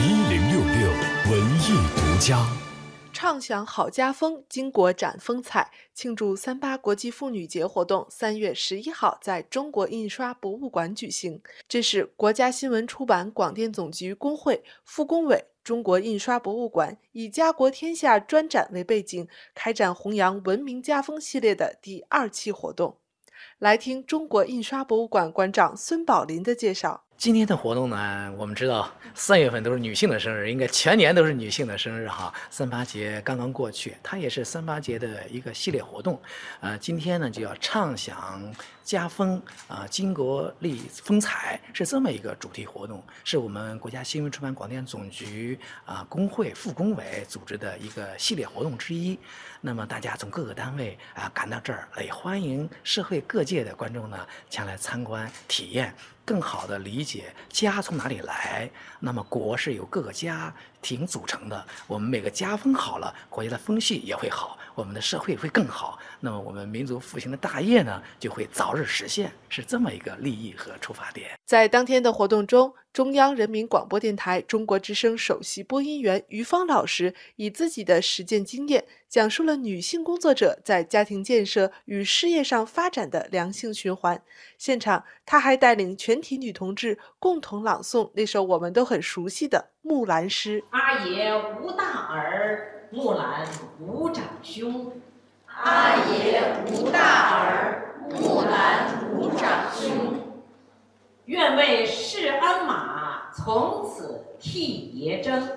[0.00, 0.90] 一零六六
[1.30, 2.46] 文艺独家。
[3.12, 5.72] 畅享好家风，巾帼展风采。
[5.92, 11.42] 庆祝三八国际妇女节活动三月十一号在中国印刷博物馆举行。
[11.68, 22.98] 这是国家新闻出版广电总局工会、副工委、中国印刷博物馆以“家国天下”专展为背景，开展弘扬文明家风系列的第二期活动。
[23.58, 27.07] 来听中国印刷博物馆馆长孙宝林的介绍。
[27.18, 32.32] 今天的活动呢，我们知道三月份都是女性的生日，应该全年都是女性的生日哈。
[32.48, 36.22] 三八节刚刚过去，它也是三八节的一个系列活动。
[36.60, 38.54] 呃，今天呢就要畅享
[38.84, 49.18] 家风啊，巾帼丽风采，是这么一个主题活动，是我们国家新闻出版广电总局啊工会副工委组织的一个系列活动之一。
[49.60, 55.92] 那么大家从各个单位啊赶到这儿，也欢迎社会各界的观众呢前来参观体验。
[56.28, 61.66] 更好的理解家从哪里来，那么国是由各个家庭组成的。
[61.86, 65.98] 我们每个家风好了，国家的风气也会好，我们的社会会更好。
[66.20, 71.30] 那么我们民族复兴的大业呢，就会早日实现，是这么一个利益和出发点。
[71.44, 72.72] 在当天的活动中。
[72.90, 84.20] 中央人民广播电台中国之声首席播音员于芳老师以自己的实践经验，讲述了女性工作者在家庭建设与事业上发展的良性循环。
[84.56, 93.46] 现场，他还带领全体女同志共同朗诵那首我们都很熟悉的《木兰诗》：“阿爷无大儿，木兰
[93.80, 94.92] 无长兄。
[95.46, 100.16] 阿爷无大儿，木兰无长兄。”
[101.26, 105.48] 愿为市鞍马从此替爷征，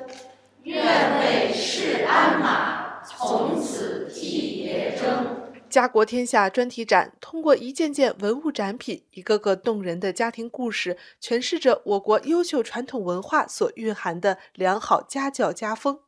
[0.63, 0.83] 愿
[1.19, 5.52] 为市鞍马从此替爷征。
[5.72, 16.02] 家国天下专题展通过一件件文物展品、一个个动人的家庭故事，诠释着我国优秀传统文化所蕴含的良好家教家风。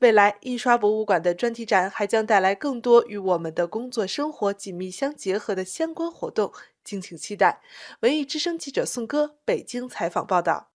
[0.00, 6.52] 未来，印刷博物馆的专题展还将带来更多与我们的工作生活紧密相结合的相关活动。
[6.82, 7.62] 敬请期待。
[8.00, 10.73] 文艺之声记者宋歌北京采访报道。